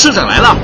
[0.00, 0.56] 社长来了。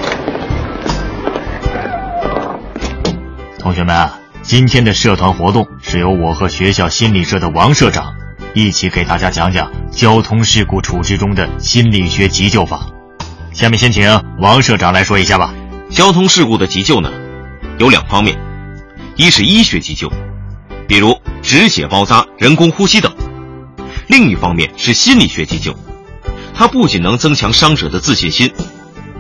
[3.59, 4.09] 同学们，
[4.41, 8.15] 今天的社团活动是由我和学校心理社的王社长
[8.55, 12.87] 一起给大家讲讲交通事故处置中的心理学急救法。
[13.53, 15.53] 下面先请王社长来说一下吧。
[15.91, 17.13] 交通事故的急救呢，
[17.77, 18.39] 有两方面，
[19.17, 20.11] 一是医学急救，
[20.89, 23.13] 比如止血包扎、人工呼吸等；
[24.07, 25.79] 另一方面是心理学急救，
[26.55, 28.51] 它不仅能增强伤者的自信心，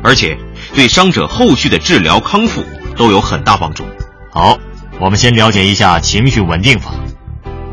[0.06, 0.38] 而且
[0.72, 2.62] 对伤者后续的治疗康复
[2.96, 3.84] 都有很大帮助。
[4.30, 4.56] 好，
[5.00, 6.92] 我们先了解一下情绪稳定法。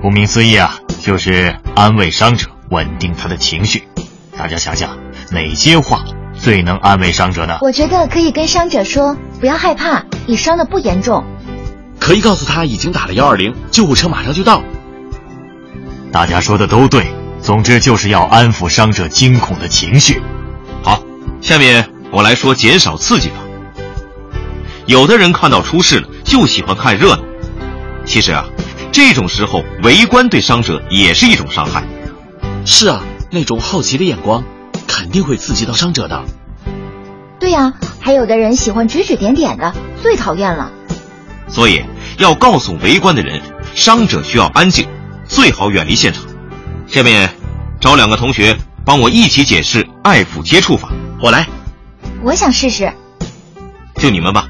[0.01, 3.88] 顾名思义啊，就是安慰伤者，稳定他的情绪。
[4.35, 4.97] 大家想想，
[5.29, 7.59] 哪些话最能安慰伤者呢？
[7.61, 11.23] 我觉得可以跟伤者说，不要害怕，你伤的不严重。
[11.99, 14.63] 可以告诉他已经打了幺二零，救护车马上就到。
[16.11, 17.13] 大家说的都对，
[17.43, 20.19] 总之就是要安抚伤者惊恐的情绪。
[20.81, 21.02] 好，
[21.39, 23.36] 下面我来说减少刺激法。
[24.86, 27.23] 有的人看到出事了就喜欢看热闹，
[28.05, 28.45] 其实啊，
[28.92, 31.83] 这种时候围观对伤者也是一种伤害。
[32.66, 34.44] 是啊，那种好奇的眼光
[34.88, 36.23] 肯定会刺激到伤者的。
[37.39, 40.72] 对呀，还有的人喜欢指指点点的，最讨厌了。
[41.48, 41.83] 所以
[42.20, 43.42] 要告诉围观的人，
[43.73, 44.88] 伤者需要安静，
[45.27, 46.23] 最好远离现场。
[46.86, 47.33] 下面
[47.80, 48.55] 找两个同学
[48.86, 50.89] 帮我一起解释爱抚接触法。
[51.22, 51.48] 我来，
[52.23, 52.91] 我想试试。
[53.95, 54.47] 就你们吧。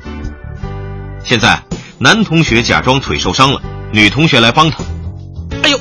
[1.24, 1.64] 现在，
[1.98, 4.84] 男同学假装腿受伤了，女同学来帮他。
[5.64, 5.80] 哎呦，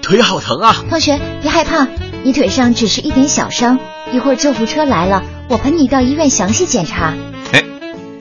[0.00, 0.76] 腿好疼啊！
[0.88, 1.86] 同学别害怕，
[2.22, 3.78] 你腿上只是一点小伤，
[4.12, 7.14] 一会儿救护车来了，我陪你到医院详细检查。
[7.52, 7.62] 哎，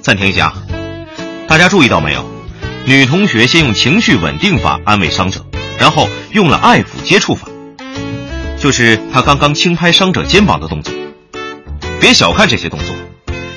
[0.02, 0.54] 暂停一下，
[1.48, 2.26] 大家注意到没有？
[2.86, 5.46] 女同学先用情绪稳定法安慰伤者，
[5.78, 7.48] 然后用了爱抚接触法，
[8.60, 10.94] 就是她刚刚轻拍伤者肩膀的动作。
[12.02, 12.94] 别小看这些动作。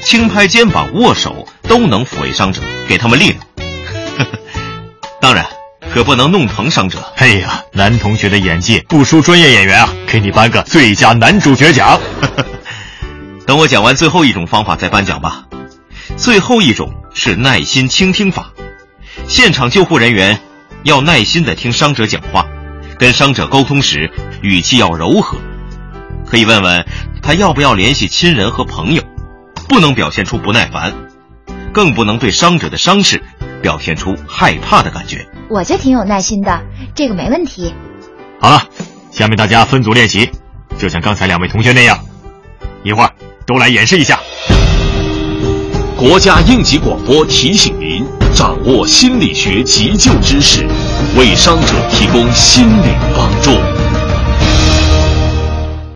[0.06, 3.40] 轻拍肩膀、握手都能抚慰伤者，给他们力量。
[5.20, 5.44] 当然，
[5.92, 7.04] 可不能弄疼伤者。
[7.16, 9.92] 哎呀，男同学的演技不输专业演员啊！
[10.06, 12.00] 给你颁个最佳男主角奖。
[13.48, 15.44] 等我讲完最后一种方法再颁奖吧。
[16.16, 18.52] 最后一种是耐心倾听法，
[19.26, 20.38] 现场救护人员
[20.84, 22.46] 要耐心的听伤者讲话，
[22.96, 24.08] 跟伤者沟通时
[24.40, 25.36] 语气要柔和，
[26.30, 26.86] 可以问问
[27.20, 29.02] 他要不要联系亲人和朋友。
[29.68, 30.94] 不能表现出不耐烦，
[31.72, 33.22] 更不能对伤者的伤势
[33.60, 35.26] 表现出害怕的感觉。
[35.48, 36.62] 我就挺有耐心的，
[36.94, 37.74] 这个没问题。
[38.40, 38.62] 好了，
[39.10, 40.30] 下面大家分组练习，
[40.78, 41.98] 就像刚才两位同学那样，
[42.82, 43.10] 一会儿
[43.46, 44.20] 都来演示一下。
[45.96, 50.66] 国家应急广播提醒您：掌握心理学急救知识，
[51.16, 53.75] 为伤者提供心理帮助。